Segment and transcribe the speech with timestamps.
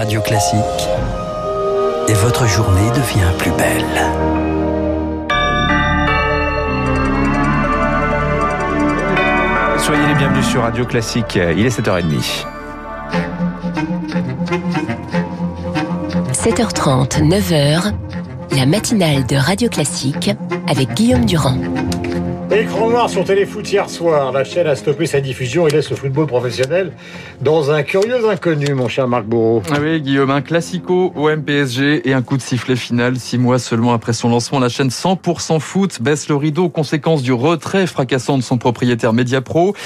[0.00, 0.88] Radio Classique
[2.08, 3.84] et votre journée devient plus belle.
[9.76, 12.46] Soyez les bienvenus sur Radio Classique, il est 7h30.
[16.32, 17.92] 7h30, 9h,
[18.56, 20.30] la matinale de Radio Classique
[20.66, 21.58] avec Guillaume Durand.
[22.52, 24.32] Écran noir sur Téléfoot hier soir.
[24.32, 26.92] La chaîne a stoppé sa diffusion et laisse le football professionnel
[27.40, 29.62] dans un curieux inconnu, mon cher Marc Bourreau.
[29.70, 33.16] Ah oui, Guillaume, un classico au MPSG et un coup de sifflet final.
[33.18, 37.32] Six mois seulement après son lancement, la chaîne 100% foot baisse le rideau, conséquence du
[37.32, 39.76] retrait fracassant de son propriétaire Mediapro.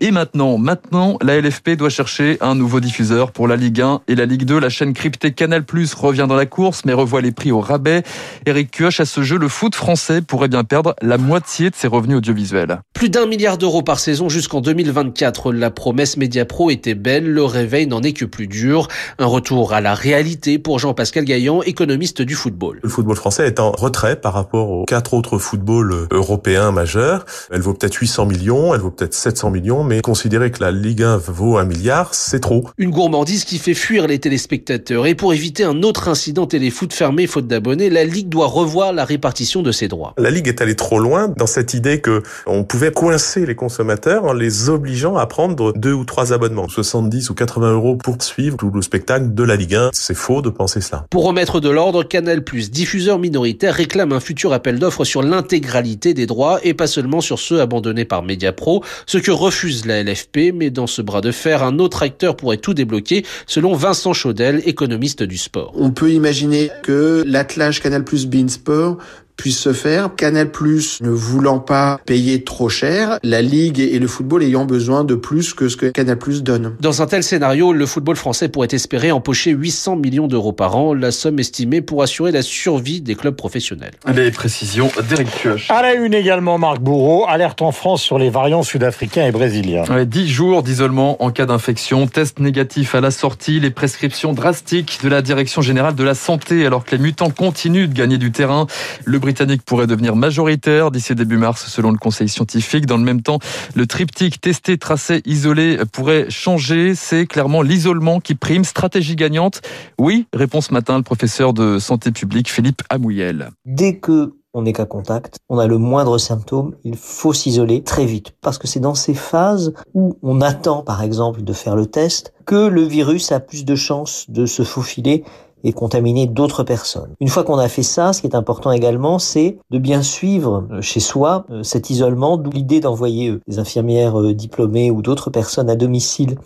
[0.00, 4.14] Et maintenant, maintenant, la LFP doit chercher un nouveau diffuseur pour la Ligue 1 et
[4.14, 4.60] la Ligue 2.
[4.60, 8.04] La chaîne cryptée Canal Plus revient dans la course, mais revoit les prix au rabais.
[8.46, 11.88] Eric Kioch, à ce jeu, le foot français pourrait bien perdre la moitié de ses
[11.88, 12.80] revenus audiovisuels.
[12.94, 15.52] Plus d'un milliard d'euros par saison jusqu'en 2024.
[15.52, 18.88] La promesse Mediapro était belle, le réveil n'en est que plus dur.
[19.18, 22.80] Un retour à la réalité pour Jean-Pascal Gaillan, économiste du football.
[22.82, 27.24] Le football français est en retrait par rapport aux quatre autres footballs européens majeurs.
[27.50, 31.02] Elle vaut peut-être 800 millions, elle vaut peut-être 700 millions, mais considérer que la Ligue
[31.02, 32.64] 1 vaut un milliard, c'est trop.
[32.78, 35.06] Une gourmandise qui fait fuir les téléspectateurs.
[35.06, 39.04] Et pour éviter un autre incident téléfoot fermé faute d'abonnés, la Ligue doit revoir la
[39.04, 40.14] répartition de ses droits.
[40.18, 44.24] La Ligue est allée trop loin dans cette idée que on pouvait coincer les consommateurs
[44.24, 48.56] en les obligeant à prendre deux ou trois abonnements, 70 ou 80 euros pour suivre
[48.58, 49.90] tout le spectacle de la Ligue 1.
[49.92, 51.06] C'est faux de penser cela.
[51.10, 56.26] Pour remettre de l'ordre, Canal+, diffuseur minoritaire, réclame un futur appel d'offres sur l'intégralité des
[56.26, 60.70] droits et pas seulement sur ceux abandonnés par Mediapro, ce que refuse la LFP, mais
[60.70, 65.22] dans ce bras de fer, un autre acteur pourrait tout débloquer, selon Vincent Chaudel, économiste
[65.22, 65.72] du sport.
[65.76, 68.98] On peut imaginer que l'attelage Canal+, Beansport
[69.36, 70.14] puisse se faire.
[70.16, 75.04] Canal Plus ne voulant pas payer trop cher, la Ligue et le football ayant besoin
[75.04, 76.76] de plus que ce que Canal Plus donne.
[76.80, 80.94] Dans un tel scénario, le football français pourrait espérer empocher 800 millions d'euros par an,
[80.94, 83.92] la somme estimée pour assurer la survie des clubs professionnels.
[84.14, 85.66] Les précisions d'Eric Kioch.
[85.70, 89.84] À la une également, Marc Bourreau, alerte en France sur les variants sud-africains et brésiliens.
[89.84, 95.00] Ouais, 10 jours d'isolement en cas d'infection, test négatif à la sortie, les prescriptions drastiques
[95.02, 98.32] de la Direction Générale de la Santé alors que les mutants continuent de gagner du
[98.32, 98.66] terrain.
[99.04, 102.84] Le britannique pourrait devenir majoritaire d'ici début mars selon le conseil scientifique.
[102.84, 103.38] Dans le même temps,
[103.74, 106.94] le triptyque testé, tracé, isolé pourrait changer.
[106.94, 108.64] C'est clairement l'isolement qui prime.
[108.64, 109.62] Stratégie gagnante?
[109.98, 113.50] Oui, réponse ce matin le professeur de santé publique Philippe Amouyel.
[113.64, 118.04] Dès que on n'est qu'à contact, on a le moindre symptôme, il faut s'isoler très
[118.04, 118.34] vite.
[118.42, 122.34] Parce que c'est dans ces phases où on attend, par exemple, de faire le test,
[122.44, 125.24] que le virus a plus de chances de se faufiler
[125.64, 127.14] et contaminer d'autres personnes.
[127.20, 130.66] Une fois qu'on a fait ça, ce qui est important également, c'est de bien suivre
[130.80, 136.36] chez soi cet isolement, d'où l'idée d'envoyer des infirmières diplômées ou d'autres personnes à domicile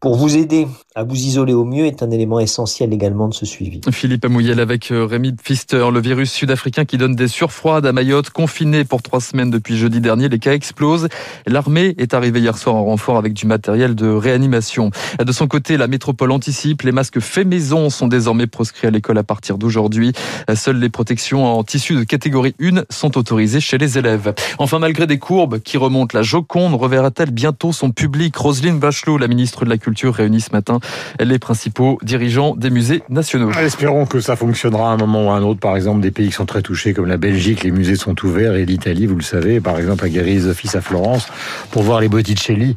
[0.00, 3.44] pour vous aider à vous isoler au mieux est un élément essentiel également de ce
[3.44, 3.82] suivi.
[3.92, 8.84] Philippe Amouyel avec Rémi Pfister, le virus sud-africain qui donne des surfroides à Mayotte, confiné
[8.84, 10.30] pour trois semaines depuis jeudi dernier.
[10.30, 11.08] Les cas explosent.
[11.46, 14.90] L'armée est arrivée hier soir en renfort avec du matériel de réanimation.
[15.22, 16.80] De son côté, la métropole anticipe.
[16.80, 20.12] Les masques faits maison sont désormais proscrits à l'école à partir d'aujourd'hui.
[20.54, 24.32] Seules les protections en tissu de catégorie 1 sont autorisées chez les élèves.
[24.58, 28.34] Enfin, malgré des courbes qui remontent, la Joconde reverra-t-elle bientôt son public?
[28.34, 30.78] Roselyne Bachelot, la ministre de la Culture, réunit ce matin
[31.20, 33.50] les principaux dirigeants des musées nationaux.
[33.52, 35.60] Espérons que ça fonctionnera à un moment ou à un autre.
[35.60, 38.54] Par exemple, des pays qui sont très touchés, comme la Belgique, les musées sont ouverts,
[38.54, 41.28] et l'Italie, vous le savez, par exemple, à Guéris Office à Florence,
[41.70, 42.74] pour voir les Botticelli.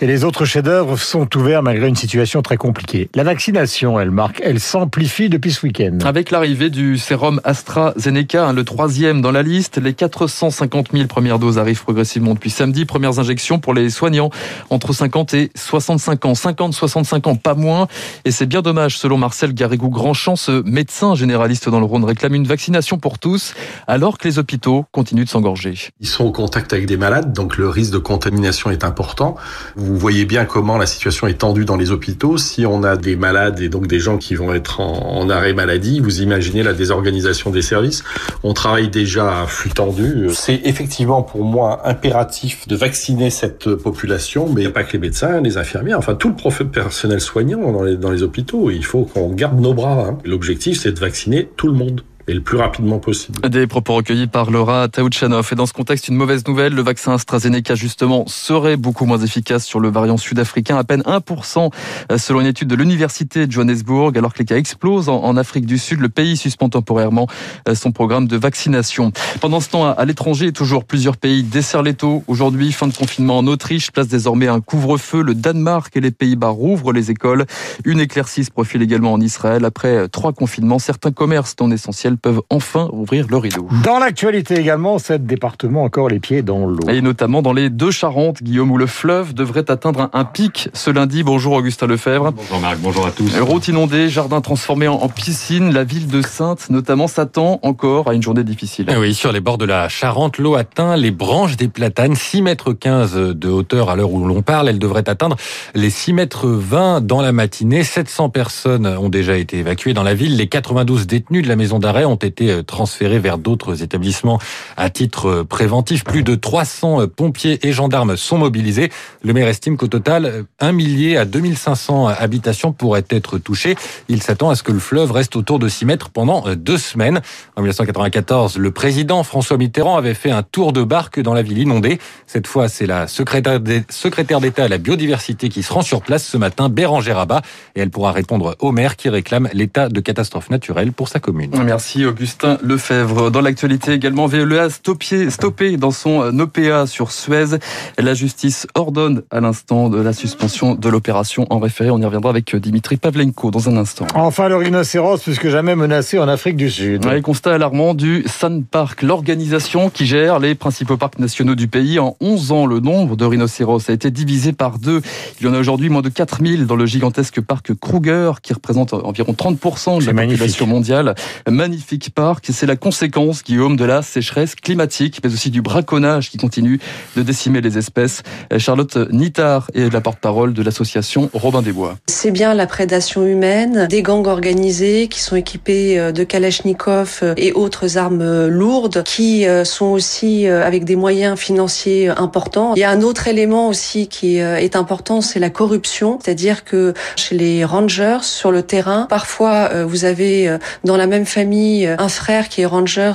[0.00, 3.08] Et les autres chefs-d'œuvre sont ouverts malgré une situation très compliquée.
[3.14, 5.98] La vaccination, elle marque, elle s'amplifie depuis ce week-end.
[6.04, 11.58] Avec l'arrivée du sérum AstraZeneca, le troisième dans la liste, les 450 000 premières doses
[11.58, 12.84] arrivent progressivement depuis samedi.
[12.84, 14.30] Premières injections pour les soignants
[14.70, 16.32] entre 50 et 65 ans.
[16.32, 17.88] 50-65 ans, pas moins.
[18.26, 22.46] Et c'est bien dommage, selon Marcel Garrigou-Grandchamp, ce médecin généraliste dans le Rhône réclame une
[22.46, 23.54] vaccination pour tous,
[23.86, 25.74] alors que les hôpitaux continuent de s'engorger.
[26.00, 29.36] Ils sont au contact avec des malades, donc le risque de contamination est important.
[29.76, 32.36] Vous voyez bien comment la situation est tendue dans les hôpitaux.
[32.36, 35.54] Si on a des malades et donc des gens qui vont être en, en arrêt
[35.54, 38.04] maladie, vous imaginez la désorganisation des services.
[38.42, 40.28] On travaille déjà à flux tendu.
[40.34, 45.56] C'est effectivement pour moi impératif de vacciner cette population, mais pas que les médecins, les
[45.56, 46.34] infirmières, enfin tout le
[46.64, 48.70] personnel soignant dans les, hôpitaux.
[48.70, 50.06] Il faut qu'on garde nos bras.
[50.08, 50.18] Hein.
[50.24, 52.02] L'objectif, c'est de vacciner tout le monde.
[52.28, 53.40] Et le plus rapidement possible.
[53.48, 55.48] Des propos recueillis par Laura Taouchanov.
[55.50, 59.64] Et dans ce contexte, une mauvaise nouvelle, le vaccin AstraZeneca justement serait beaucoup moins efficace
[59.64, 61.70] sur le variant sud-africain, à peine 1%
[62.12, 65.64] euh, selon une étude de l'université de Johannesburg, alors que les cas explosent en Afrique
[65.64, 66.00] du Sud.
[66.00, 67.26] Le pays suspend temporairement
[67.66, 69.10] euh, son programme de vaccination.
[69.40, 72.22] Pendant ce temps, à l'étranger, toujours plusieurs pays desserrent les taux.
[72.26, 75.22] Aujourd'hui, fin de confinement en Autriche, place désormais un couvre-feu.
[75.22, 77.46] Le Danemark et les Pays-Bas rouvrent les écoles.
[77.84, 79.64] Une éclaircie se profile également en Israël.
[79.64, 83.68] Après euh, trois confinements, certains commerces non essentiels peuvent enfin ouvrir le rideau.
[83.84, 86.88] Dans l'actualité également, sept départements encore les pieds dans l'eau.
[86.88, 90.90] Et notamment dans les deux Charentes, Guillaume, où le fleuve devrait atteindre un pic ce
[90.90, 91.22] lundi.
[91.22, 92.32] Bonjour Augustin Lefebvre.
[92.32, 93.38] Bonjour Marc, bonjour à tous.
[93.40, 98.22] Route inondée, jardin transformé en piscine, la ville de Sainte notamment s'attend encore à une
[98.22, 98.86] journée difficile.
[98.88, 102.42] Eh oui, sur les bords de la Charente, l'eau atteint les branches des platanes, 6
[102.42, 104.68] mètres 15 de hauteur à l'heure où l'on parle.
[104.68, 105.36] Elle devrait atteindre
[105.74, 107.84] les 6 mètres 20 dans la matinée.
[107.84, 110.36] 700 personnes ont déjà été évacuées dans la ville.
[110.36, 114.38] Les 92 détenus de la maison d'arrêt ont été transférés vers d'autres établissements
[114.76, 116.04] à titre préventif.
[116.04, 118.90] Plus de 300 pompiers et gendarmes sont mobilisés.
[119.22, 123.76] Le maire estime qu'au total, un millier à 2500 habitations pourraient être touchées.
[124.08, 127.20] Il s'attend à ce que le fleuve reste autour de 6 mètres pendant deux semaines.
[127.56, 131.58] En 1994, le président François Mitterrand avait fait un tour de barque dans la ville
[131.58, 131.98] inondée.
[132.26, 136.36] Cette fois, c'est la secrétaire d'État à la biodiversité qui se rend sur place ce
[136.36, 137.42] matin, Bérangère Rabat,
[137.74, 141.50] et elle pourra répondre au maire qui réclame l'état de catastrophe naturelle pour sa commune.
[141.64, 143.30] Merci Augustin Lefebvre.
[143.30, 147.58] Dans l'actualité également, VLEA stoppé, stoppé dans son OPA sur Suez.
[147.98, 151.90] La justice ordonne à l'instant de la suspension de l'opération en référé.
[151.90, 154.06] On y reviendra avec Dimitri Pavlenko dans un instant.
[154.14, 157.06] Enfin, le rhinocéros, plus que jamais menacé en Afrique du Sud.
[157.06, 158.24] Ouais, constat alarmant du
[158.70, 161.98] Park, l'organisation qui gère les principaux parcs nationaux du pays.
[161.98, 165.00] En 11 ans, le nombre de rhinocéros a été divisé par deux.
[165.40, 168.92] Il y en a aujourd'hui moins de 4000 dans le gigantesque parc Kruger, qui représente
[168.92, 171.14] environ 30% de la population mondiale.
[171.48, 171.77] Magnifique
[172.14, 172.46] parc.
[172.52, 176.80] C'est la conséquence, Guillaume, de la sécheresse climatique, mais aussi du braconnage qui continue
[177.16, 178.22] de décimer les espèces.
[178.56, 181.96] Charlotte Nittard est la porte-parole de l'association Robin des Bois.
[182.06, 187.98] C'est bien la prédation humaine, des gangs organisés qui sont équipés de Kalachnikov et autres
[187.98, 192.74] armes lourdes qui sont aussi avec des moyens financiers importants.
[192.76, 196.18] Il y a un autre élément aussi qui est important, c'est la corruption.
[196.22, 201.67] C'est-à-dire que chez les rangers sur le terrain, parfois vous avez dans la même famille
[201.86, 203.12] un frère qui est rangers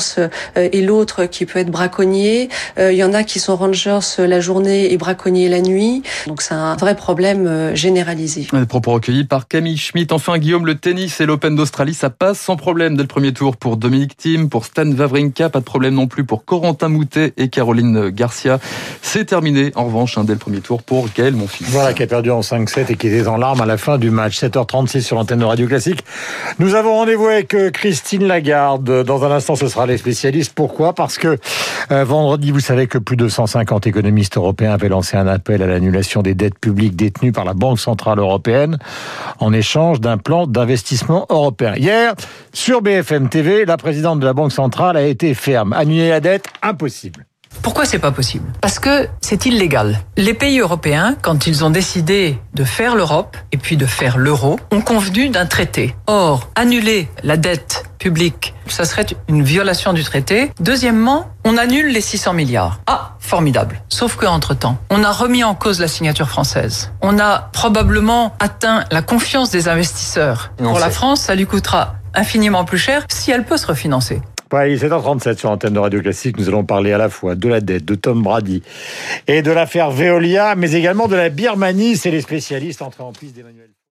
[0.55, 2.49] et l'autre qui peut être braconnier.
[2.77, 6.03] Il y en a qui sont rangers la journée et braconniers la nuit.
[6.27, 8.47] Donc c'est un vrai problème généralisé.
[8.51, 10.11] Des propos recueillis par Camille Schmitt.
[10.11, 13.57] Enfin, Guillaume, le tennis et l'Open d'Australie, ça passe sans problème dès le premier tour
[13.57, 17.49] pour Dominique Thiem, pour Stan Wawrinka, pas de problème non plus pour Corentin Moutet et
[17.49, 18.59] Caroline Garcia.
[19.01, 21.67] C'est terminé, en revanche, hein, dès le premier tour pour Gaël Monfils.
[21.69, 24.09] Voilà, qui a perdu en 5-7 et qui était en larmes à la fin du
[24.09, 24.39] match.
[24.41, 26.03] 7h36 sur l'antenne de Radio Classique.
[26.59, 28.42] Nous avons rendez-vous avec Christine Lagarde.
[28.43, 30.53] Dans un instant, ce sera les spécialistes.
[30.53, 30.93] Pourquoi?
[30.93, 31.37] Parce que
[31.91, 35.67] euh, vendredi, vous savez que plus de 150 économistes européens avaient lancé un appel à
[35.67, 38.77] l'annulation des dettes publiques détenues par la Banque Centrale Européenne
[39.39, 41.75] en échange d'un plan d'investissement européen.
[41.75, 42.13] Hier,
[42.53, 45.73] sur BFM TV, la présidente de la Banque Centrale a été ferme.
[45.73, 47.25] Annuler la dette, impossible.
[47.61, 48.51] Pourquoi c'est pas possible?
[48.61, 49.99] Parce que c'est illégal.
[50.17, 54.59] Les pays européens, quand ils ont décidé de faire l'Europe et puis de faire l'euro,
[54.71, 55.95] ont convenu d'un traité.
[56.07, 60.51] Or, annuler la dette publique, ça serait une violation du traité.
[60.59, 62.81] Deuxièmement, on annule les 600 milliards.
[62.85, 63.81] Ah, formidable.
[63.87, 66.91] Sauf que entre-temps, on a remis en cause la signature française.
[67.01, 70.51] On a probablement atteint la confiance des investisseurs.
[70.59, 74.21] Non, Pour la France, ça lui coûtera infiniment plus cher si elle peut se refinancer.
[74.61, 76.37] Est 7h37 sur l'antenne de Radio Classique.
[76.37, 78.61] Nous allons parler à la fois de la dette de Tom Brady
[79.25, 81.97] et de l'affaire Veolia, mais également de la Birmanie.
[81.97, 83.73] C'est les spécialistes entrés en piste d'Emmanuel.